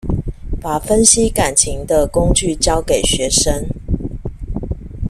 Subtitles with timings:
[0.59, 3.67] 把分析感情的工具教給學生